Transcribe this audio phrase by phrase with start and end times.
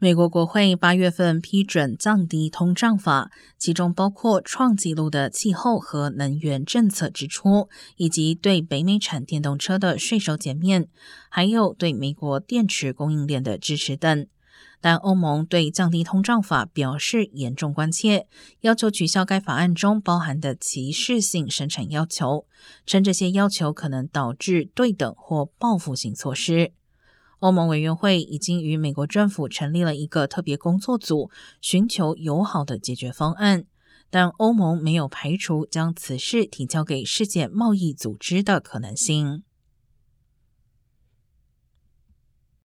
[0.00, 10.86] 美国国会八月份批准降低通胀法，其中包括创纪录的气候和能源政策支出，以及对北美产电动车的税收减免，
[11.28, 14.28] 还有对美国电池供应链的支持等。
[14.80, 18.28] 但欧盟对降低通胀法表示严重关切，
[18.60, 22.46] 要求取消该法案中包含的歧视性生产要求，
[22.86, 26.70] 称这些要求可能导致对等或报复性措施。
[27.40, 33.64] 欧盟委员会已经与美国政府成立了一个特别工作组，寻求友好的解决方案。
[34.10, 39.42] 但欧盟没有排除将此事提交给世界贸易组织的可能性。